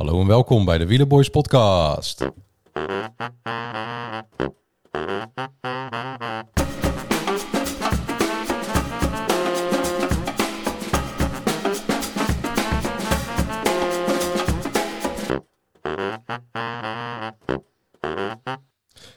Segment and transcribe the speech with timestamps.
[0.00, 2.30] Hallo en welkom bij de Wielerboys podcast.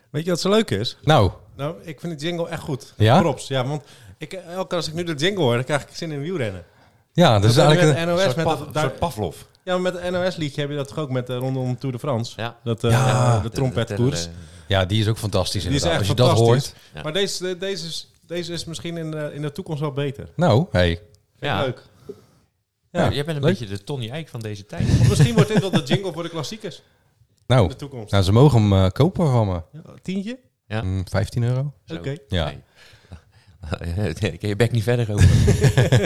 [0.10, 0.98] Weet je wat zo leuk is?
[1.02, 2.94] Nou, Nou, ik vind de jingle echt goed.
[2.98, 3.20] Ja?
[3.20, 3.48] Props.
[3.48, 3.84] Ja, want
[4.18, 6.64] ik, elke keer als ik nu de jingle hoor, dan krijg ik zin in wielrennen.
[7.14, 8.00] ja, dus Dat eigenlijk...
[8.00, 9.36] met een- NOS, met dat, daar- Pavlov.
[9.64, 12.34] Ja, met het NOS-liedje heb je dat toch ook met de rondom Tour de France?
[12.42, 12.60] Ja.
[12.64, 13.40] Dat, eh, Ja.
[13.40, 14.28] de trompetkoers.
[14.68, 16.00] Ja, die is ook fantastisch Die is inderdaad.
[16.02, 16.72] echt Als je dat fantastisch.
[16.72, 16.84] hoort.
[16.94, 17.02] Ja.
[17.04, 20.30] Maar deze, deze, is, deze is misschien in de, in de toekomst wel beter.
[20.36, 21.02] Nou, hey.
[21.40, 21.62] Ja.
[21.62, 21.82] Leuk.
[22.92, 23.60] Ja, Ja, jij bent een leuk.
[23.60, 24.88] beetje de Tony Eijk van deze tijd.
[25.02, 26.84] Of misschien wordt dit wel de jingle voor de klassiekers in
[27.48, 28.12] Nou, de toekomst.
[28.12, 29.62] nou, ze mogen hem eh, kopen van me.
[29.72, 30.40] Ja, tientje?
[30.68, 30.82] Ja.
[30.82, 31.74] Mm, 15 euro.
[31.88, 32.16] Oké.
[32.28, 32.46] Ja.
[32.46, 32.60] Nee.
[33.80, 35.28] Ik heb je bek niet verder over.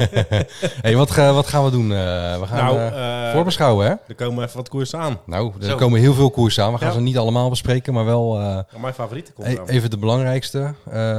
[0.81, 1.91] hey, wat, ga- wat gaan we doen?
[1.91, 3.93] Eh, we gaan Nou, eh, eh, voorbeschouwen, hè?
[4.07, 5.19] er komen even wat koersen aan.
[5.25, 5.75] Nou, er Zo.
[5.75, 6.71] komen heel veel koersen aan.
[6.71, 6.93] We gaan Ja.
[6.93, 10.73] ze niet allemaal bespreken, maar wel eh, Ja, mijn favoriete komt e- even de belangrijkste.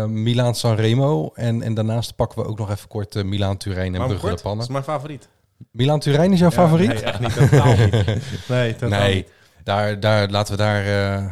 [0.09, 1.31] Milaan Sanremo.
[1.35, 4.21] En, en daarnaast pakken we ook nog even kort eh, Milaan Turijn en Brugge de
[4.21, 4.33] kort?
[4.33, 4.65] Dat Pannen.
[4.65, 5.29] is mijn favoriet.
[5.71, 6.89] Milaan Turijn is jouw Ja, favoriet?
[6.89, 7.35] Nee, echt niet.
[7.37, 7.93] Totaal niet.
[8.49, 9.29] Nee, totaal Nee, niet.
[9.65, 10.85] daar, daar, laten we daar
[11.17, 11.25] eh,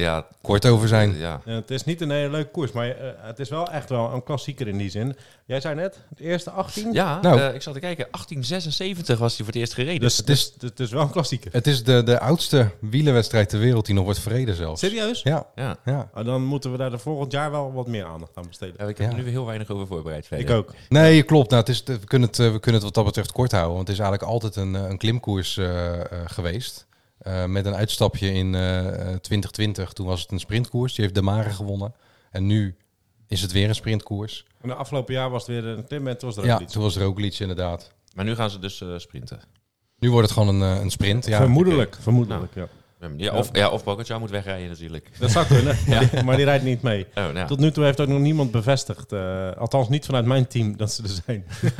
[0.00, 1.16] Ja, kort over zijn.
[1.16, 1.40] ja.
[1.44, 4.12] Ja, het is niet een hele leuke koers, maar eh, het is wel echt wel
[4.12, 5.16] een klassieker in die zin.
[5.46, 6.92] Jij zei net, het eerste 18.
[6.92, 7.40] ja Nou.
[7.40, 8.06] eh, ik zat te kijken.
[8.10, 10.00] 1876 was hij voor het eerst gereden.
[10.00, 11.52] Dus het is, het is wel een klassieker.
[11.52, 14.80] Het is de, de oudste wielerwedstrijd ter wereld die nog wordt verreden zelfs.
[14.80, 15.22] Serieus?
[15.22, 15.76] Ja, ja.
[15.84, 16.08] ja.
[16.12, 18.74] Ah, dan moeten we daar de volgend jaar wel wat meer aandacht aan besteden.
[18.78, 19.12] Ja, ik heb Ja.
[19.12, 20.26] er nu weer heel weinig over voorbereid.
[20.26, 20.46] Verder.
[20.46, 20.74] Ik ook.
[20.88, 21.50] Nee, klopt.
[21.50, 23.74] Nou, het is, we, kunnen het, eh, we kunnen het wat dat betreft kort houden.
[23.74, 26.86] Want het is eigenlijk altijd een, eh, een klimkoers eh, eh, geweest.
[27.20, 29.92] Eh, met een uitstapje in eh, eh, 2020.
[29.92, 30.94] Toen was het een sprintkoers.
[30.94, 31.94] Die heeft de Mare gewonnen.
[32.30, 32.76] En nu
[33.28, 34.44] is het weer een sprintkoers.
[34.60, 36.60] En de afgelopen jaar was het weer een klim en toen was er ook Ja,
[36.60, 36.72] iets.
[36.72, 37.92] toen was Roglic inderdaad.
[38.14, 39.40] Maar nu gaan ze dus eh, sprinten.
[39.98, 41.26] Nu wordt het gewoon een, eh, een sprint.
[41.26, 41.36] Ja.
[41.36, 42.68] vermoedelijk, vermoedelijk, ja.
[43.16, 45.10] Ja, of, ja, of Pogacar moet wegrijden natuurlijk.
[45.18, 47.06] Dat zou kunnen, maar, die, maar die rijdt niet mee.
[47.14, 47.46] Oh, nou.
[47.46, 50.92] Tot nu toe heeft ook nog niemand bevestigd, eh, althans niet vanuit mijn team, dat
[50.92, 51.44] ze er zijn.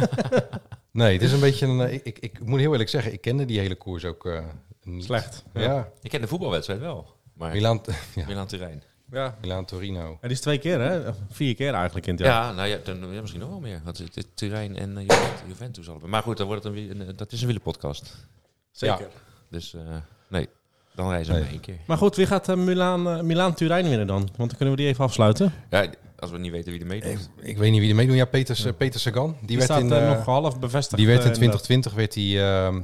[0.92, 1.80] Nee, het is een beetje een...
[1.80, 4.44] eh, ik, ik, ik moet heel eerlijk zeggen, ik kende die hele koers ook eh,
[4.90, 5.04] niet.
[5.04, 5.44] Slecht.
[5.54, 7.06] Ja, Ik ken de voetbalwedstrijd wel.
[7.34, 7.80] Maar ja,
[8.26, 8.82] Milan Turijn.
[9.10, 9.36] Ja.
[9.40, 10.08] Milaan Torino.
[10.10, 11.12] Ja, die is twee keer, hè?
[11.30, 12.44] Vier keer eigenlijk in het jaar.
[12.44, 13.80] Ja, nou ja, dan, ja, misschien nog wel meer.
[13.84, 15.06] Want het, het Turijn en uh,
[15.48, 16.10] Juventus, allebei.
[16.10, 18.26] Maar goed, dan wordt het een, dat is een wielerpodcast.
[18.70, 19.08] Zeker.
[19.50, 19.80] Dus eh,
[20.28, 20.48] nee,
[20.94, 21.42] dan reizen we Nee.
[21.42, 21.78] maar één keer.
[21.86, 24.20] Maar goed, wie gaat uh, Milaan, uh, Milaan Turijn winnen dan?
[24.36, 25.52] Want dan kunnen we die even afsluiten.
[25.70, 27.30] Ja, als we niet weten wie er meedoet.
[27.40, 28.16] Ik weet niet wie er meedoet.
[28.16, 29.36] Ja, Peter, eh, Peter Sagan.
[29.38, 30.96] Die, Die, werd staat in, eh, eh, nog half bevestigd.
[30.96, 32.82] die werd in eh, 2020 werd hij, ehm,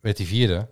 [0.00, 0.68] werd hij vierde.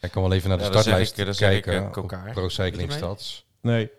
[0.00, 2.02] Ik kan wel even naar de Ja, dan zeg startlijst ik- dan zeg ik, kijken.
[2.26, 2.32] eh.
[2.32, 2.92] Pro Cycling?
[2.92, 3.46] Stats.
[3.62, 3.90] Nee,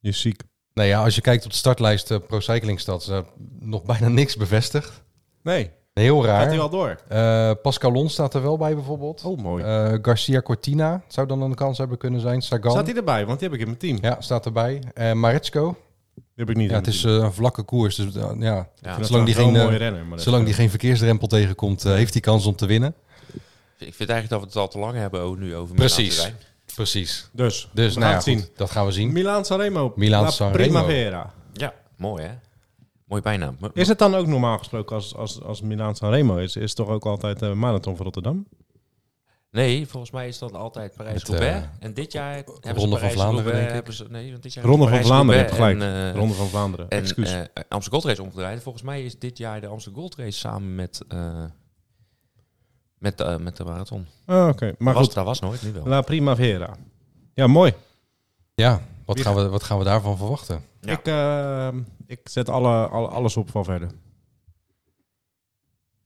[0.00, 0.42] je is ziek.
[0.74, 3.18] Nee, ja, als je kijkt op de startlijst eh, Pro Cycling Stats, eh,
[3.60, 5.02] nog bijna niks bevestigd.
[5.42, 6.56] Nee, Heel gaat hij raar.
[6.56, 6.96] wel door?
[7.08, 9.24] Eh, Pascal Lons staat er wel bij bijvoorbeeld.
[9.24, 9.64] Oh, mooi.
[9.64, 12.42] Eh, Garcia Cortina zou dan een kans hebben kunnen zijn.
[12.42, 12.70] Sagan.
[12.70, 13.26] Staat hij erbij?
[13.26, 13.98] Want die heb ik in mijn team.
[14.02, 14.82] Ja, staat erbij.
[14.94, 15.76] Uh, Maretsko.
[16.14, 17.24] Die heb ik niet Ja, in het mijn is team.
[17.24, 17.96] een vlakke koers.
[17.96, 20.20] Dus uh, ja, Ja, zolang die geen, renner.
[20.20, 22.94] Zolang die geen verkeersdrempel tegenkomt, heeft hij kans om te winnen.
[23.80, 26.32] Ik vind eigenlijk dat we het al te lang hebben over, nu over Precies.
[26.74, 27.28] Precies.
[27.32, 29.12] Dus, Dus we nou gaan ja, goed, dat gaan we zien.
[29.12, 29.92] Milaan Sanremo.
[29.96, 30.62] Milaan La Sanremo.
[30.62, 31.32] Primavera.
[31.52, 32.32] Ja, mooi hè?
[33.04, 33.56] Mooi bijnaam.
[33.72, 36.56] Is het dan ook normaal gesproken als, als, als Milaan Sanremo is?
[36.56, 38.46] Is het toch ook altijd de marathon van Rotterdam?
[39.50, 41.66] Nee, volgens mij is dat altijd Parijs-Roubaix.
[41.80, 43.56] en dit jaar hebben ze eh, Ronde van Vlaanderen, Parijs-Roubaix...
[43.56, 43.74] denk ik.
[43.74, 46.06] hebben ze- Nee, want dit jaar Ronde van hebben ze Vlaanderen, je hebt Parijs-Roubaix gelijk.
[46.06, 46.88] En, eh, Ronde van Vlaanderen.
[46.88, 47.32] en Excuus.
[47.32, 47.38] eh,
[47.68, 48.62] Amsterdam Gold Race omgedraaid.
[48.62, 51.44] Volgens mij is dit jaar de Amsterdam Gold Race samen met, eh,
[53.00, 54.06] met, de, met de marathon.
[54.26, 55.14] Ah, Oké, maar was, goed.
[55.14, 55.86] Dat was nooit, nu wel.
[55.86, 56.76] La Primavera.
[57.34, 57.72] Ja, mooi.
[58.54, 60.62] Ja, wat gaan, we, wat gaan we daarvan verwachten?
[60.80, 60.92] Ja.
[60.92, 63.90] Ik, eh, ik zet alle, alle, alles op van verder.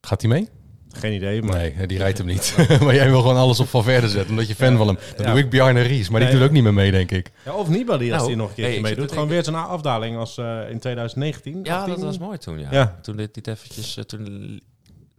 [0.00, 0.48] Gaat hij mee?
[0.92, 1.56] Geen idee, maar...
[1.56, 2.56] Nee, die rijdt hem niet.
[2.84, 4.76] maar jij wil gewoon alles op van verder zetten, omdat je fan Ja.
[4.78, 4.96] van hem.
[5.16, 5.30] Dat Ja.
[5.32, 7.30] doe ik Bjarne Ries, maar die doet ook niet meer mee, denk ik.
[7.44, 9.12] Ja, of Nibali als Nou, hij nog een ik zit meedoet.
[9.12, 11.60] Gewoon weer zo'n afdaling als eh, in 2019.
[11.62, 11.94] Ja, 18.
[11.94, 12.68] dat was mooi toen, ja.
[12.70, 12.98] Ja.
[13.02, 14.22] Toen dit, dit eventjes, eh, toen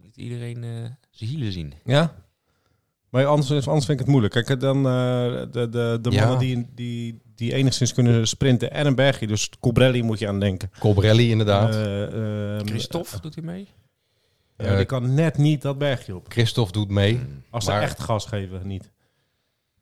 [0.01, 0.69] liet iedereen eh,
[1.15, 1.73] zijn hielen zien.
[1.83, 2.15] Ja?
[3.09, 4.45] Maar anders, anders vind ik het moeilijk.
[4.45, 4.91] Kijk, dan eh,
[5.51, 6.19] de, de, de Ja.
[6.21, 9.27] mannen die, die, die enigszins kunnen sprinten en een bergje.
[9.27, 10.71] Dus Cobrelli moet je aan denken.
[10.79, 11.75] Colbrelli inderdaad.
[11.75, 13.67] Eh, ehm, Christophe, doet hij mee?
[14.57, 16.25] Ja, die kan net niet dat bergje op.
[16.31, 17.19] Christophe doet mee.
[17.49, 18.91] Als Maar- ze echt gas geven, niet.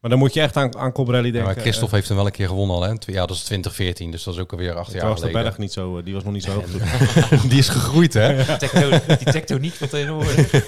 [0.04, 1.54] Maar dan moet je echt aan, aan Cobrelli Ja, denken.
[1.54, 2.94] maar Christophe heeft hem wel een keer gewonnen al, hè?
[3.06, 5.44] Ja, dat is 2014, dus dat is ook alweer acht uh, jaar was de geleden.
[5.44, 6.66] berg niet zo, eh, die was nog niet zo hoog.
[7.50, 8.58] Die is gegroeid, hè?
[8.58, 10.52] Tecto, die tectoniek van tegenwoordig.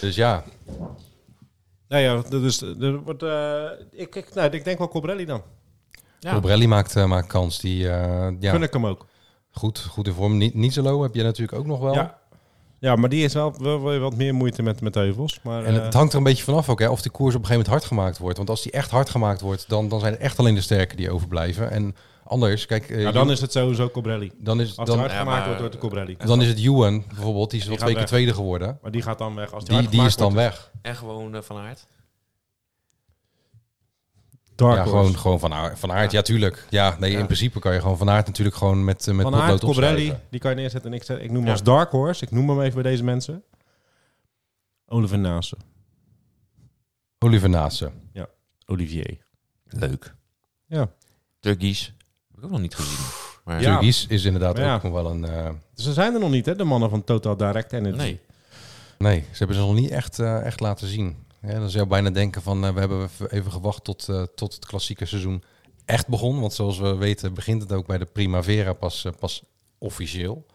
[0.00, 0.44] Dus ja,
[1.88, 5.42] Nee, ja, dat is, er wordt, eh, ik, ik, nou, ik denk wel Cobrelli dan.
[6.20, 6.32] Ja.
[6.32, 7.58] Colbrelli maakt, eh, maakt kans.
[7.58, 9.06] Die, eh, ja, ik hem ook.
[9.50, 10.36] goed, goed in vorm.
[10.36, 11.94] Niet, Nietzelo heb je natuurlijk ook nog wel.
[11.94, 12.18] Ja.
[12.84, 15.38] Ja, maar die is wel, wel, wel wat meer moeite met, met heuvels.
[15.42, 17.40] Maar, En eh, het hangt er een beetje vanaf ook, hè, of die koers op
[17.40, 18.36] een gegeven moment hard gemaakt wordt.
[18.36, 20.96] Want als die echt hard gemaakt wordt, dan, dan zijn het echt alleen de sterken
[20.96, 21.70] die overblijven.
[21.70, 24.32] En anders, kijk, eh, ja, dan is het sowieso Cobrelli.
[24.38, 26.16] dan is, Als het dan, hard Ja, gemaakt maar- wordt, wordt het Cobrelli.
[26.26, 28.08] dan is het Ewan bijvoorbeeld, die is gaat twee keer weg.
[28.08, 28.78] tweede geworden.
[28.82, 29.52] Maar die gaat dan weg.
[29.52, 30.70] Als die, Die, die is dan wordt, weg.
[30.82, 31.86] En gewoon eh, Van Aert.
[34.54, 34.96] Dark ja, Horse.
[34.96, 36.12] gewoon, gewoon van, Aert, van Aert.
[36.12, 36.66] Ja, tuurlijk.
[36.70, 37.18] Ja, nee, Ja.
[37.18, 40.14] in principe kan je gewoon van Aert natuurlijk gewoon met, eh, met Van potlood Cobrelli,
[40.30, 40.90] die kan je neerzetten.
[40.90, 41.50] En ik, zeg, ik noem hem Ja.
[41.50, 42.24] als Dark Horse.
[42.24, 43.42] Ik noem hem even bij deze mensen.
[44.86, 45.56] Oliver Nase.
[47.18, 47.92] Oliver Naassen.
[48.66, 49.18] Olivier.
[49.68, 50.14] Leuk.
[50.66, 50.88] Ja.
[51.40, 51.94] Turkies.
[52.28, 53.06] Heb ik ook nog niet gezien.
[53.44, 53.72] Maar Ja.
[53.72, 54.74] Turkies is inderdaad Ja.
[54.74, 55.24] ook nog wel een...
[55.24, 56.56] eh, Dus ze zijn er nog niet, hè?
[56.56, 57.96] De mannen van Total Direct Energy.
[57.96, 58.20] Nee.
[58.98, 61.23] nee, ze hebben ze nog niet echt, eh, echt laten zien.
[61.46, 64.54] Ja, dan zou je bijna denken van, eh, we hebben even gewacht tot, eh, tot
[64.54, 65.42] het klassieke seizoen
[65.84, 66.40] echt begon.
[66.40, 69.42] Want zoals we weten begint het ook bij de Primavera pas, eh, pas
[69.78, 70.46] officieel.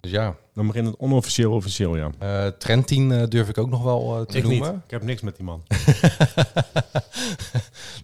[0.00, 2.10] Dus ja, Dan begint het onofficieel officieel, ja.
[2.18, 4.58] eh Trentin durf ik ook nog wel eh, te Ik niet.
[4.60, 4.82] noemen.
[4.84, 5.62] Ik heb niks met die man.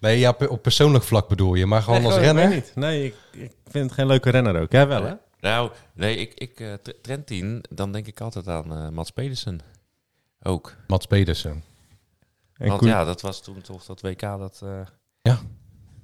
[0.01, 2.55] nee, ja, pe- op persoonlijk vlak bedoel je, maar gewoon nee, als gewoon, renner.
[2.55, 2.73] Niet.
[2.75, 4.73] Nee, ik, ik vind het geen leuke renner ook.
[4.73, 5.13] Jij wel, hè?
[5.41, 6.73] Nou, nee, ik, ik eh,
[7.03, 9.61] Trentin, dan denk ik altijd aan eh Mats Pedersen.
[10.43, 10.77] Ook.
[10.87, 11.63] Mats Pedersen.
[12.57, 14.61] En Want Koen- ja, dat was toen toch dat WK dat...
[14.65, 14.71] eh,
[15.23, 15.39] Ja.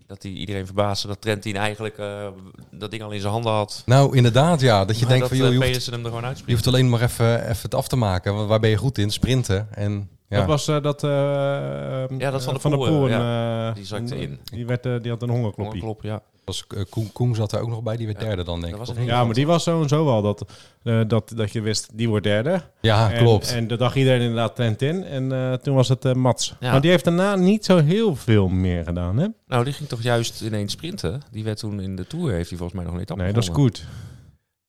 [0.07, 2.29] Dat hij iedereen verbaasde dat Trentin eigenlijk eh,
[2.71, 3.83] dat ding al in zijn handen had.
[3.87, 4.85] Nou, inderdaad, ja.
[4.85, 6.29] Dat je Maar denkt dat van, joh, eh, je hoeft, Pedersen hem er gewoon je
[6.29, 6.61] uitspringt.
[6.65, 8.35] hoeft alleen maar even, even het af te maken.
[8.35, 9.11] Want waar ben je goed in?
[9.11, 9.69] Sprinten.
[9.75, 11.01] En ja, Dat was eh, dat...
[11.01, 13.69] Ja, dat Van Poel, Poel, ja.
[13.69, 14.41] eh, Die zakte in.
[14.45, 15.81] Die, werd, die had een hongerkloppie.
[15.81, 16.23] Klopt, ja.
[16.47, 17.97] Was, eh, Koen, Koen zat er ook nog bij.
[17.97, 18.97] Die werd Ja, derde dan, denk ik.
[18.97, 19.07] niet?
[19.07, 20.53] Ja, maar die was zo en zo wel dat,
[20.83, 22.63] eh, dat, dat je wist, die wordt derde.
[22.81, 23.53] Ja, En- klopt.
[23.53, 25.05] En de dag iedereen inderdaad Trentin.
[25.05, 26.55] En eh, toen was het Mats.
[26.61, 26.71] Ja.
[26.71, 29.27] Maar die heeft daarna niet zo heel veel meer gedaan, hè?
[29.47, 31.21] Nou, die ging toch juist ineens sprinten.
[31.31, 33.43] Die werd toen in de Tour, heeft hij volgens mij nog een etappe Nee, dat
[33.43, 33.87] is goed.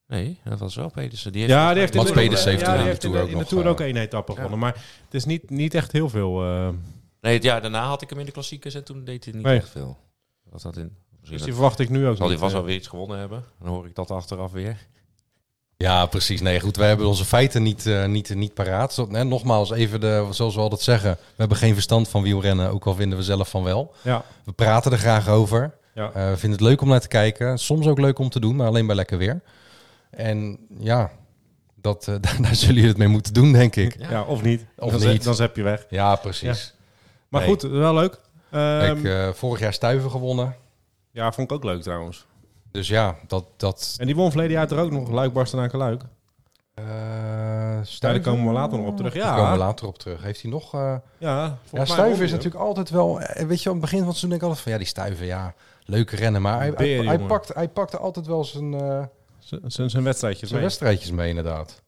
[0.08, 1.32] Nee, dat was wel Pedersen.
[1.32, 2.88] Die heeft Ja, die heeft in Mats de, de- Pedersen heeft ja, toen die in
[2.88, 4.36] de heeft in Tour de, ook in de nog, Tour ook één etappe ja.
[4.38, 4.60] gewonnen.
[4.60, 4.74] Maar
[5.06, 6.44] het is niet, niet echt heel veel.
[6.44, 6.70] eh,
[7.22, 9.44] Nee, het jaar daarna had ik hem in de klassiekers en toen deed hij niet
[9.44, 9.58] Nee.
[9.58, 9.98] echt veel.
[10.50, 10.92] Was dat in?
[11.30, 12.58] Misschien dus die verwacht ik nu ook zal hij vast eh.
[12.58, 13.44] wel weer iets gewonnen hebben.
[13.60, 14.78] Dan hoor ik dat achteraf weer.
[15.78, 16.42] Ja, precies.
[16.42, 16.76] Nee, goed.
[16.78, 18.94] Wij hebben onze feiten niet, eh, niet, niet paraat.
[18.94, 21.12] Zo, nogmaals, even de, zoals we altijd zeggen.
[21.12, 23.94] We hebben geen verstand van wielrennen, ook al vinden we zelf van wel.
[24.02, 25.74] Ja, We praten er graag over.
[25.94, 26.12] ja.
[26.14, 27.58] Eh, we vinden het leuk om naar te kijken.
[27.60, 29.42] Soms ook leuk om te doen, maar alleen bij lekker weer.
[30.10, 31.12] En ja,
[31.76, 33.96] dat, eh, daar, daar zullen jullie het mee moeten doen, denk ik.
[34.00, 34.10] Ja.
[34.10, 34.66] ja, of niet.
[34.78, 35.24] Of dan, niet.
[35.24, 35.86] Dan zep je weg.
[35.90, 36.74] Ja, precies.
[37.28, 37.50] Maar Nee.
[37.50, 38.20] goed, wel leuk.
[38.52, 40.56] Ehm, Kijk, eh, vorig jaar Stuiven gewonnen.
[41.18, 42.26] Ja, vond ik ook leuk trouwens.
[42.72, 43.46] Dus ja, dat...
[43.58, 45.10] dat En die won verleden jaar er ook nog.
[45.10, 46.02] Luik, Bastenaken, Luik.
[46.74, 46.86] eh
[48.00, 49.14] daar komen we later nog op terug.
[49.14, 49.24] Ja.
[49.26, 50.22] Daar komen we later op terug.
[50.24, 50.74] Heeft hij nog...
[50.74, 53.22] eh, Ja, Ja, volgens mij Stuiven is natuurlijk altijd wel...
[53.22, 54.72] eh, Weet je, aan het begin van het seizoen denk ik altijd van...
[54.72, 55.54] Ja, die Stuiven, ja,
[55.86, 56.42] leuke rennen.
[56.42, 59.04] Maar hij, Beer, hij, pakt, hij pakte altijd wel zijn, eh.
[59.40, 60.70] Z- Zijn zijn wedstrijdjes zijn mee.
[60.70, 61.82] wedstrijdjes mee, inderdaad.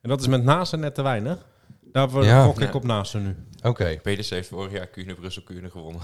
[0.00, 1.38] En dat is met Naasten net te weinig.
[1.92, 2.44] Daarvoor Ja.
[2.44, 2.74] gok ik Ja.
[2.74, 3.36] op Naasten nu.
[3.62, 6.00] Oké, Pedersen heeft vorig jaar Kuurne, Brussel, Kuurne gewonnen.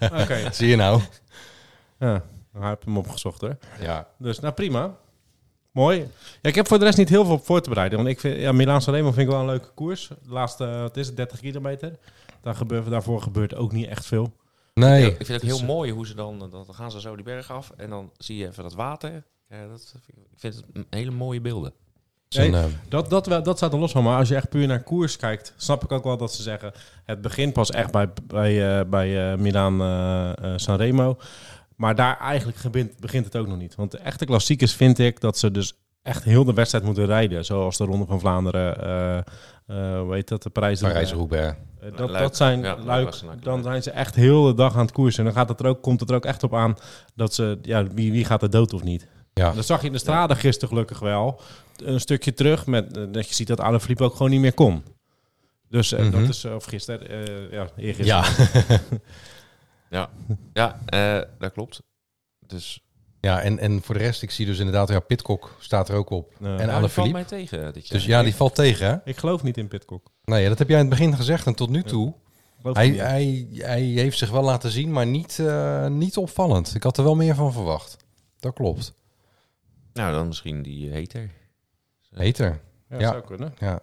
[0.22, 0.38] Oké.
[0.52, 1.00] zie je nou?
[1.98, 2.22] Ja,
[2.52, 3.56] dan heb ik hem opgezocht hoor.
[3.80, 4.96] Ja, Dus nou prima.
[5.72, 5.98] Mooi.
[6.42, 7.98] Ja, ik heb voor de rest niet heel veel op voor te bereiden.
[7.98, 10.08] Want ik vind, ja, Milaan Sanremo vind ik wel een leuke koers.
[10.08, 11.92] De laatste, wat is het, 30 kilometer.
[12.42, 14.32] Daar gebeurt, daarvoor gebeurt ook niet echt veel.
[14.74, 15.06] nee.
[15.06, 17.24] ik vind het dus, heel eh, mooi hoe ze dan, dan gaan ze zo die
[17.24, 19.24] berg af en dan zie je even dat water.
[19.50, 21.72] Ja, dat, ik vind het een hele mooie beelden.
[22.28, 22.52] Nee.
[22.52, 24.04] eh, Dat, dat, wel- dat staat er los van.
[24.04, 26.72] Maar als je echt puur naar koers kijkt, snap ik ook wel dat ze zeggen...
[27.04, 31.18] het begint pas echt bij, bij, eh, bij eh, Milaan eh, Sanremo.
[31.76, 33.74] Maar daar eigenlijk begint, begint het ook nog niet.
[33.74, 37.44] Want de echte klassiekers vind ik dat ze dus echt heel de wedstrijd moeten rijden.
[37.44, 39.16] Zoals de Ronde van Vlaanderen, eh
[39.66, 40.80] eh hoe heet dat, de prijs.
[40.80, 41.56] Parijs-Roubaix.
[41.80, 42.22] Eh, dat, Luik.
[42.22, 45.18] dat zijn Ja, luik, dan zijn ze echt heel de dag aan het koersen.
[45.18, 46.76] En dan gaat het er ook, komt het er ook echt op aan
[47.14, 49.06] dat ze, ja, wie, wie gaat er dood of niet.
[49.32, 49.52] Ja.
[49.52, 51.40] Dat zag je in de straten gisteren gelukkig wel.
[51.84, 54.82] Een stukje terug met dat je ziet dat Alaphilippe ook gewoon niet meer kon.
[55.68, 56.10] Dus Mhm.
[56.10, 58.24] dat is, of gisteren, eh ja, eergisteren.
[58.68, 58.80] Ja.
[59.90, 60.10] Ja,
[60.52, 61.82] ja eh, dat klopt.
[62.46, 62.86] Dus
[63.20, 66.10] ja, en, en voor de rest, ik zie dus inderdaad, ja, Pitcock staat er ook
[66.10, 66.34] op.
[66.40, 66.58] Ja.
[66.58, 67.98] En ja, die valt mij tegen dit jaar.
[67.98, 68.96] Dus ja, die valt tegen, hè?
[69.04, 70.10] Ik geloof niet in Pitcock.
[70.24, 71.46] Nee, ja, dat heb jij in het begin gezegd.
[71.46, 72.14] En tot nu toe,
[72.62, 76.74] hij, hij, hij heeft zich wel laten zien, maar niet, eh, niet opvallend.
[76.74, 77.96] Ik had er wel meer van verwacht.
[78.38, 78.94] Dat klopt.
[79.92, 81.30] Nou, dan misschien die hater.
[82.10, 82.60] Beter.
[82.88, 83.10] ja, ja.
[83.10, 83.54] zou kunnen.
[83.58, 83.80] Ja.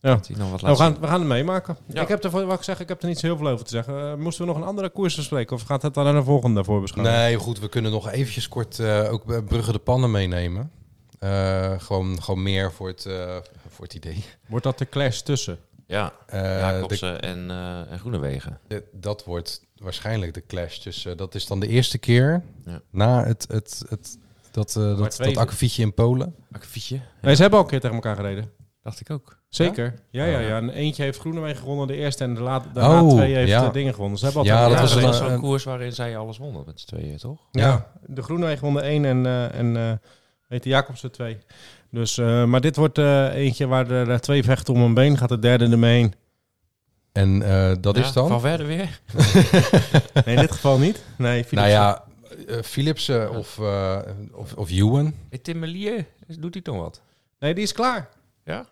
[0.00, 1.76] Dat hij nog wat Nou, we, gaan, we gaan het meemaken.
[1.86, 2.02] Ja.
[2.02, 3.70] Ik heb er, wat ik zeg, ik heb er niet zo heel veel over te
[3.70, 4.10] zeggen.
[4.10, 5.56] Eh, moesten we nog een andere koers bespreken?
[5.56, 7.14] Of gaat het dan aan de volgende voor beschouwen?
[7.14, 10.70] Nee, goed, we kunnen nog eventjes kort eh, ook eh, Brugge de Pannen meenemen.
[11.18, 13.36] Eh, gewoon, gewoon meer voor het, eh,
[13.68, 14.24] voor het idee.
[14.46, 15.58] Wordt dat de clash tussen?
[15.86, 18.58] Ja, Eh, Jacobsen en, eh en Groenewegen.
[18.68, 21.16] de- dat wordt waarschijnlijk de clash tussen.
[21.16, 22.80] dat is dan de eerste keer Ja.
[22.90, 24.18] na het, het, het,
[24.50, 26.34] Dat, eh dat, dat akkefietje in Polen.
[26.52, 27.00] Akkefietje.
[27.22, 28.50] Nee, ze hebben al een keer tegen elkaar gereden.
[28.86, 29.38] Dacht ik ook.
[29.48, 29.94] Zeker.
[30.10, 30.46] Ja, ja, Ja.
[30.48, 30.56] ja.
[30.56, 32.24] En eentje heeft Groenewegen gewonnen, de eerste.
[32.24, 33.66] En de laat, daarna Oh, twee heeft ja.
[33.66, 34.18] de dingen gewonnen.
[34.18, 36.86] Ze hebben al Ja, dat was zo'n eh, koers waarin zij alles wonnen met z'n
[36.86, 37.40] tweeën, toch?
[37.50, 39.92] Ja, de Groenewegen won de één en, eh en eh
[40.48, 41.38] weet de Jacobsen twee.
[41.90, 45.18] Dus, eh, maar dit wordt eh, eentje waar er eh, twee vechten om een been.
[45.18, 46.14] Gaat de derde ermee heen.
[47.12, 48.28] En eh, dat Ja, is dan?
[48.28, 49.00] Van verder weer.
[50.24, 51.02] Nee, in dit geval niet.
[51.18, 52.04] Nee, nou ja,
[52.48, 53.98] eh, Philipsen of, eh
[54.32, 55.14] of, of Ewan.
[55.28, 56.06] Hey, Tim Melier,
[56.38, 57.00] doet hij toch wat?
[57.38, 58.08] Nee, die is klaar.
[58.44, 58.66] Ja?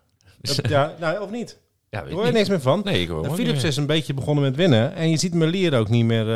[0.46, 1.58] Dat- ja, nou, of niet?
[1.90, 2.36] ja, Daar weet hoor je niet.
[2.36, 2.80] niks meer van.
[2.84, 4.94] Nee, ik hoor Philips niet is een beetje begonnen met winnen.
[4.94, 6.34] En je ziet Melier ook niet meer eh,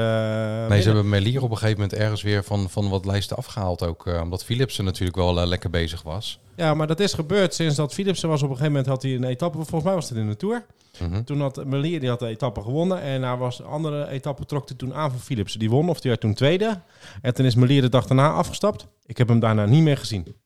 [0.50, 0.82] Nee, winnen.
[0.82, 4.06] ze hebben Melier op een gegeven moment ergens weer van, van wat lijsten afgehaald ook.
[4.06, 6.38] eh, omdat Philipsen natuurlijk wel eh, lekker bezig was.
[6.56, 8.42] Ja, maar dat is gebeurd sinds dat Philipsen was.
[8.42, 9.56] Op een gegeven moment had hij een etappe.
[9.56, 10.66] Volgens mij was het in de Tour.
[11.00, 11.22] Mhm.
[11.24, 13.00] Toen had Melier die had de etappe gewonnen.
[13.00, 15.58] En hij was de andere etappe trok hij toen aan voor Philipsen.
[15.58, 16.80] Die won of die werd toen tweede.
[17.22, 18.86] En toen is Melier de dag daarna afgestapt.
[19.06, 20.36] Ik heb hem daarna niet meer gezien.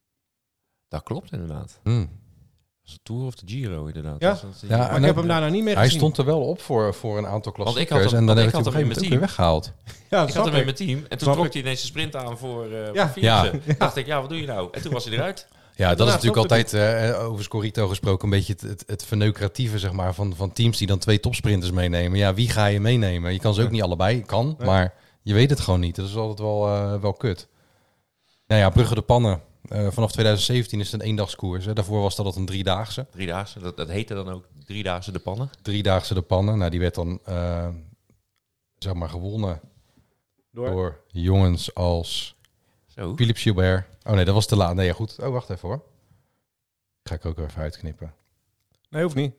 [0.88, 1.80] Dat klopt inderdaad.
[1.82, 2.08] Hmm.
[2.84, 4.20] De Tour of de Giro inderdaad.
[4.20, 4.38] Ja.
[4.68, 5.98] Ja, Maar en ik heb hem daarna niet meer Hij gezien.
[5.98, 8.04] stond er wel op voor, voor een aantal ik had klassiekers.
[8.10, 9.72] hem- En dan heb ik had een hem in mijn weer weggehaald.
[10.10, 10.64] Ja, Ik had hem in ik.
[10.64, 13.10] mijn team en toen trok hij ineens de sprint aan voor, eh Ja.
[13.12, 13.78] voor Philipsen.
[13.78, 14.68] Dacht ik, ja, wat doe je nou?
[14.72, 15.48] En toen was hij eruit.
[15.76, 19.78] Ja, dat is natuurlijk altijd, eh, over Scorito gesproken, een beetje het, het, het verneukeratieve
[19.78, 22.18] zeg maar, van, van teams die dan twee topsprinters meenemen.
[22.18, 23.32] Ja, wie ga je meenemen?
[23.32, 24.66] Je kan ze ook niet allebei, kan, Nee.
[24.68, 25.96] maar je weet het gewoon niet.
[25.96, 27.48] Dat is altijd wel, eh, wel kut.
[28.46, 29.40] Nou ja, Brugge de Pannen.
[29.68, 31.64] Eh, vanaf 2017 is het een eendagskoers.
[31.64, 31.72] Hè.
[31.72, 33.06] Daarvoor was dat een driedaagse.
[33.10, 35.50] Driedaagse, dat, dat heette dan ook Driedaagse de Pannen.
[35.62, 36.58] Driedaagse de Pannen.
[36.58, 37.68] Nou, die werd dan, eh,
[38.78, 39.60] zeg maar, gewonnen
[40.50, 40.70] Door.
[40.70, 42.36] door jongens als
[42.86, 43.14] Zo.
[43.16, 43.86] Philippe Gilbert.
[44.06, 44.74] Oh nee, dat was te laat.
[44.74, 45.16] Nee, ja, goed.
[45.20, 45.82] Oh, wacht even hoor.
[47.02, 48.14] Ga ik ook even uitknippen.
[48.90, 49.34] Nee, hoeft niet.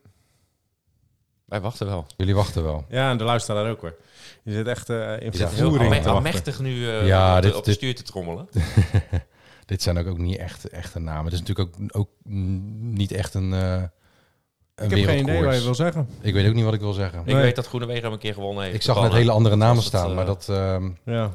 [1.45, 2.05] Wij wachten wel.
[2.17, 2.85] Jullie wachten wel.
[2.89, 3.95] Ja, en de luisteraar ook hoor.
[4.43, 6.23] Je zit echt eh in vervoering Heel te wachten.
[6.23, 8.47] mechtig nu eh, Ja, op, de, dit- op de stuur te trommelen.
[9.65, 11.23] Dit zijn ook, ook niet echt echte namen.
[11.25, 12.09] Het is natuurlijk ook, ook
[12.79, 13.73] niet echt een, eh
[14.75, 16.07] een Ik heb geen idee wat je wil zeggen.
[16.21, 17.19] Ik weet ook niet wat ik wil zeggen.
[17.19, 17.35] Ik Nee.
[17.35, 18.75] weet dat Groenewegen hem een keer gewonnen heeft.
[18.75, 20.09] ik zag net hele andere namen het, staan.
[20.09, 21.31] eh, maar dat ehm, Ja.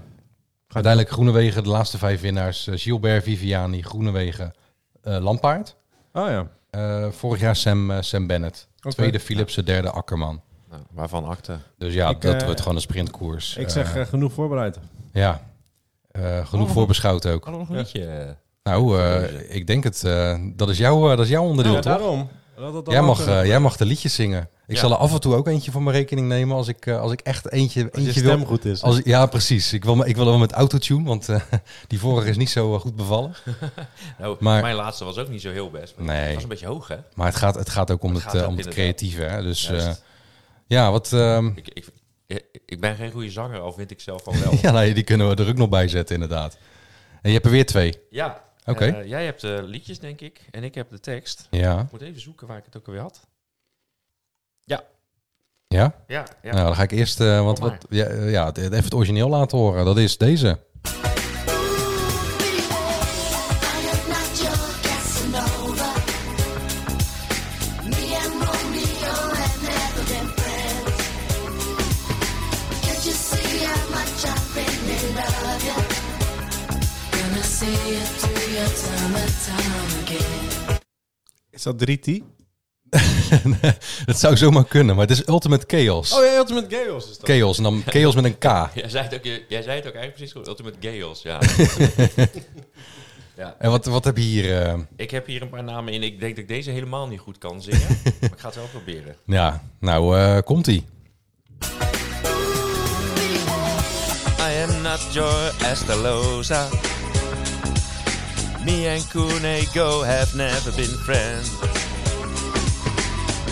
[0.69, 2.67] uiteindelijk Groenewegen, de laatste vijf winnaars.
[2.67, 4.53] eh, Gilbert, Viviani, Groenewegen,
[5.03, 5.77] eh Lampaard.
[6.13, 6.49] Oh ja.
[6.71, 8.69] Eh, vorig jaar Sam, Sam Bennett.
[8.81, 10.43] Tweede Philipsen, derde Akkerman.
[10.71, 11.59] Nou, waarvan akte.
[11.79, 13.57] Dus ja, Ik, dat wordt gewoon een sprintkoers.
[13.57, 14.79] Ik zeg genoeg voorbereid.
[15.13, 15.48] ja,
[16.45, 16.73] genoeg Oh.
[16.75, 17.45] voorbeschouwd ook.
[17.45, 18.05] Hadden we nog een liedje?
[18.05, 18.29] eh,
[18.63, 20.05] Nou, eh, ik denk het.
[20.05, 21.93] eh, dat, is jouw, eh, dat is jouw onderdeel, Ja, toch?
[21.99, 22.29] daarom.
[22.57, 24.49] Dat dan Jij mag, eh, eh, jij mag de liedjes zingen.
[24.67, 24.81] Ik Ja.
[24.81, 27.13] zal er af en toe ook eentje van mijn rekening nemen als ik, eh, als
[27.13, 28.47] ik echt eentje, als je eentje stem wil.
[28.47, 28.83] goed is.
[28.83, 29.73] Als, ik- ja, precies.
[29.73, 31.41] Ik wil, me- ik wil wel met autotune, want eh,
[31.89, 33.35] die vorige is niet zo eh, goed bevallen.
[34.19, 35.95] nou, Maar- mijn laatste was ook niet zo heel best.
[35.97, 36.25] maar Nee.
[36.25, 36.97] Het was een beetje hoog, hè?
[37.15, 39.23] Maar het gaat, het gaat ook om Het het, gaat eh, ook om het creatieve.
[39.23, 39.43] Hè?
[39.43, 39.91] Dus eh,
[40.67, 41.13] ja, wat...
[41.13, 41.87] ehm, Ik, ik,
[42.71, 44.53] ik ben geen goede zanger, al vind ik zelf van wel.
[44.63, 46.59] ja, nou, die kunnen we er ook nog bij zetten, inderdaad.
[47.23, 47.99] En je hebt er weer twee.
[48.11, 48.45] Ja.
[48.65, 48.85] Oké.
[48.87, 50.41] eh, jij hebt de liedjes, denk ik.
[50.51, 51.47] En ik heb de tekst.
[51.51, 51.81] Ja.
[51.81, 53.27] Ik moet even zoeken waar ik het ook alweer had.
[54.65, 54.85] Ja?
[55.69, 56.25] Ja, ja.
[56.43, 57.21] Nou, dan ga ik eerst...
[57.21, 59.85] eh, want wat, ja, eh, ja, even het origineel laten horen.
[59.85, 60.59] Dat is deze.
[81.59, 82.23] Is dat 3T?
[84.07, 86.12] Het zou zomaar kunnen, maar het is Ultimate Chaos.
[86.12, 87.29] Oh ja, Ultimate Chaos is dat.
[87.31, 88.43] Chaos, en dan Chaos met een K.
[88.75, 90.47] Jij zei het ook, jij zei het ook eigenlijk precies goed.
[90.47, 91.41] Ultimate Gales, ja.
[93.43, 93.57] ja.
[93.59, 94.62] En wat, wat heb je hier?
[94.62, 96.03] eh, Ik heb hier een paar namen in.
[96.03, 97.87] Ik denk dat ik deze helemaal niet goed kan zingen.
[98.21, 99.17] maar ik ga het wel proberen.
[99.27, 100.85] ja, nou, eh, komt-ie.
[104.41, 106.69] I am not your Estaloza.
[108.69, 111.51] Me and Kunego have never been friends.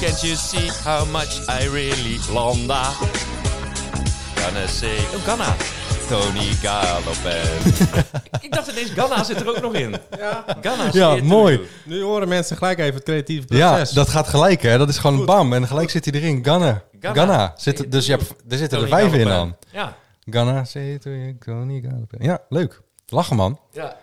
[0.01, 2.83] Can't you see how much I really londa?
[4.35, 5.55] Gonna say, oh Ganna.
[6.09, 7.43] Tony Galopen.
[8.47, 9.97] ik dacht ineens, Ganna zit er ook nog in.
[10.19, 10.45] Ja.
[10.61, 11.61] Ganna Ja, zit er mooi.
[11.85, 13.91] Nu horen mensen gelijk even het creatieve Ja, proces.
[13.91, 14.79] dat gaat gelijk, hè?
[14.79, 15.27] Dat is gewoon Goed.
[15.27, 15.53] bam.
[15.53, 16.45] En gelijk zit hij erin.
[16.45, 16.83] Ganna.
[17.01, 17.21] Ganna.
[17.21, 17.55] Ganna.
[17.57, 19.57] Zit, dus je hebt, er zitten er vijf in dan.
[19.73, 20.99] Ja, er,
[21.45, 22.19] Tony Galopen.
[22.19, 22.81] Ja, leuk.
[23.07, 23.61] Lachen, man.
[23.73, 23.97] ja.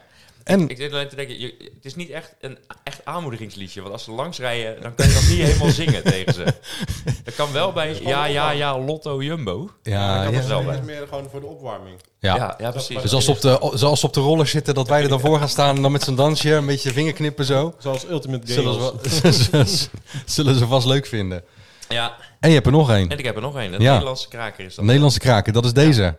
[0.43, 3.81] En Ik zit alleen te denken, je- het is niet echt een echt aanmoedigingsliedje.
[3.81, 6.43] Want als ze langs rijden, dan kan je dat niet helemaal zingen tegen ze.
[7.23, 9.69] Dat kan wel bij ja, ja, ja, Lotto Jumbo.
[9.83, 10.63] ja, kan ja, het wel.
[10.65, 12.00] Dat is meer gewoon voor de opwarming.
[12.19, 12.35] ja.
[12.35, 13.01] Ja, ja precies.
[13.01, 15.19] Dus als ze, op de, zoals ze op de roller zitten, dat wij er dan
[15.19, 15.75] voor gaan staan...
[15.75, 17.73] en dan met zo'n dansje, een beetje vingerknippen zo...
[17.79, 19.21] Zoals Ultimate Zullen Chaos.
[19.21, 19.65] ze, wel-
[20.25, 21.43] zullen ze vast leuk vinden.
[21.89, 23.09] Ja, En je hebt er nog één.
[23.09, 23.55] en ik heb er nog.
[23.55, 23.77] Een Ja.
[23.91, 24.77] Nederlandse kraker is dat.
[24.77, 26.15] Een Nederlandse kraker, dat is deze.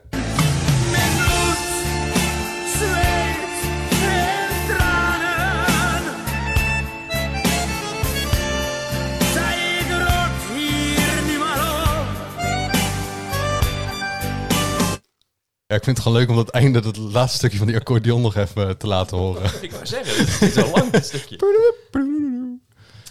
[15.75, 18.21] Ja, ik vind het gewoon leuk om dat einde, dat laatste stukje van die accordeon
[18.23, 19.51] nog even eh, te laten horen.
[19.61, 21.39] Ik wou zeggen, dit is wel lang dit stukje.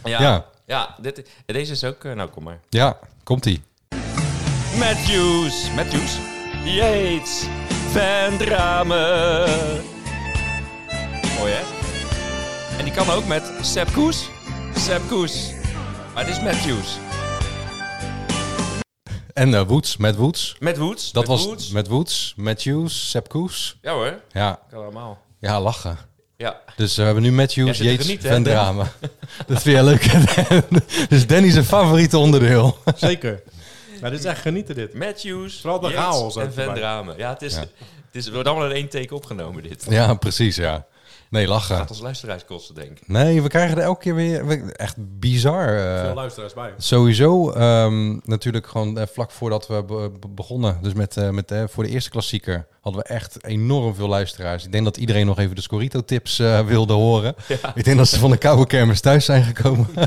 [0.03, 0.45] Ja, ja.
[0.65, 0.95] Ja.
[1.01, 2.03] dit, deze is ook...
[2.03, 2.59] eh, nou, kom maar.
[2.69, 3.63] Ja, komt-ie.
[4.77, 5.71] Matthews.
[5.75, 6.17] Matthews?
[6.63, 7.43] Yates.
[7.91, 9.49] Van Dramen.
[11.37, 11.63] Mooi, hè?
[12.77, 14.29] En die kan ook met Sepp Koes.
[14.77, 15.51] Sepp Koes.
[16.13, 16.97] Maar het is Matthews.
[19.33, 20.55] En eh, Woods, met Woods.
[20.59, 21.11] Met Woods.
[21.11, 21.69] Dat met was Woods.
[21.69, 23.77] met Woods, Matthews, Sepp Koes.
[23.81, 25.21] Ja hoor, Ja, kan allemaal.
[25.39, 25.97] ja, lachen.
[26.37, 26.61] Ja.
[26.75, 28.43] Dus eh, we hebben nu Matthews, te Yates, Van?
[28.43, 28.91] Dramen.
[29.47, 30.11] dat vind jij leuk?
[31.09, 32.77] Dus Danny zijn favoriete onderdeel.
[32.95, 33.43] Zeker.
[34.01, 34.93] Ja, dit is echt genieten dit.
[34.93, 36.73] Matthews, Vooral de Yates chaos en Van.
[36.73, 37.17] Dramen.
[37.17, 37.59] Ja, het is, Ja.
[37.59, 39.85] Het is, wordt allemaal in één take opgenomen dit.
[39.89, 40.85] ja, precies, ja.
[41.33, 41.75] Nee, lachen.
[41.75, 43.07] Gaat ons luisteraaskosten, denk ik.
[43.07, 44.47] Nee, we krijgen er elke keer weer...
[44.47, 45.67] we- Echt bizar.
[45.77, 46.73] eh, Veel luisteraars bij.
[46.77, 50.77] Sowieso ehm, natuurlijk gewoon eh, vlak voordat we be- be- begonnen.
[50.81, 54.65] Dus met, eh, met, voor de eerste klassieker hadden we echt enorm veel luisteraars.
[54.65, 57.35] Ik denk dat iedereen nog even de Scorito-tips eh, wilde horen.
[57.75, 59.85] Ik denk dat ze van de koude kermis thuis zijn gekomen.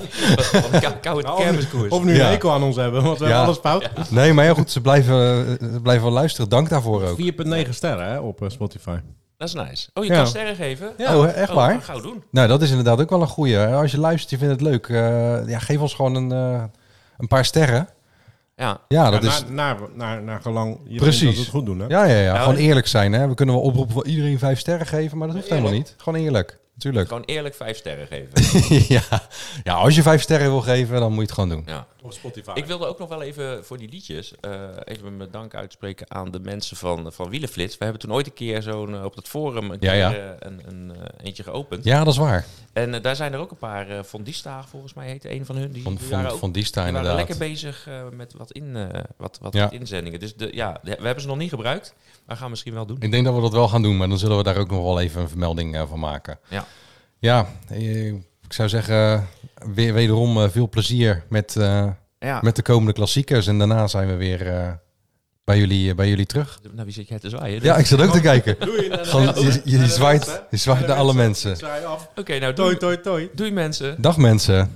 [0.71, 1.91] Van kou- koude Nou, kermiskoers.
[1.93, 2.27] Of nu Ja.
[2.29, 3.31] een eco aan ons hebben, want we Ja.
[3.31, 4.11] hebben alles fout.
[4.11, 6.49] nee, maar ja goed, ze blijven, ze blijven wel luisteren.
[6.51, 7.19] Dank daarvoor ook.
[7.65, 8.97] 4,9 sterren hè, op Spotify.
[9.37, 9.89] Dat is nice.
[9.95, 10.17] Oh, je Ja.
[10.17, 10.93] kan sterren geven?
[10.99, 11.19] Ja.
[11.19, 11.81] Oh, echt waar?
[11.83, 12.23] Gauw doen.
[12.31, 13.59] Nou, dat is inderdaad ook wel een goeie.
[13.59, 14.89] Als je luistert, je vindt het leuk.
[14.89, 16.65] eh, ja, geef ons gewoon een, eh,
[17.19, 17.89] een paar sterren.
[18.57, 18.81] Ja.
[18.89, 19.45] Ja, dat Ja, is...
[19.49, 21.29] naar, naar, naar, naar gelang je Precies.
[21.29, 21.79] dat het goed doen.
[21.81, 21.87] Hè?
[21.87, 22.27] Ja, ja, ja.
[22.33, 23.13] Nou, gewoon en- eerlijk zijn.
[23.13, 23.29] Hè?
[23.29, 25.95] We kunnen wel oproepen voor iedereen vijf sterren geven, maar dat hoeft helemaal niet.
[25.97, 26.59] Gewoon eerlijk.
[26.75, 27.09] Natuurlijk.
[27.09, 28.85] Gewoon eerlijk vijf sterren geven.
[28.95, 29.03] ja.
[29.65, 31.63] ja, als je vijf sterren wil geven, dan moet je het gewoon doen.
[31.67, 31.87] Ja.
[32.07, 32.51] Op Spotify.
[32.55, 34.53] Ik wilde ook nog wel even voor die liedjes eh,
[34.85, 37.79] even mijn dank uitspreken aan de mensen van, van Wielenflits.
[37.79, 40.13] We hebben toen ooit een keer zo'n eh, op het forum een Ja, keer ja.
[40.13, 41.85] eh, een, een eentje geopend.
[41.85, 42.47] Ja, dat is waar.
[42.73, 45.73] En daar zijn er ook een paar uh, volgens mij heette een van hun.
[45.73, 47.17] Die, Van, die waren ook die inderdaad.
[47.17, 49.63] lekker bezig met wat, in, wat, wat, Ja.
[49.63, 50.21] wat inzendingen.
[50.21, 51.95] Dus de, ja, we hebben ze nog niet gebruikt,
[52.27, 52.97] maar gaan we misschien wel doen.
[53.01, 54.83] Ik denk dat we dat wel gaan doen, maar dan zullen we daar ook nog
[54.83, 56.39] wel even een vermelding van maken.
[56.49, 56.67] Ja.
[57.19, 57.49] Ja,
[58.47, 59.27] ik zou zeggen,
[59.75, 62.39] weer, wederom eh, veel plezier met, eh, Ja.
[62.43, 63.47] met de komende klassiekers.
[63.47, 64.73] En daarna zijn we weer eh,
[65.45, 66.61] bij, jullie, bij jullie terug.
[66.73, 67.63] Nou, wie zit jij te zwaaien?
[67.63, 68.57] Ja, ik zat ook te kijken.
[68.59, 71.57] Doe je, Gewoon, je, je, je zwaait, je zwaait naar alle mensen.
[71.57, 72.09] Zwaai af.
[72.17, 73.31] Oké, nou Toi, doei, toi, toi.
[73.35, 74.03] doei mensen.
[74.03, 74.71] Dag mensen.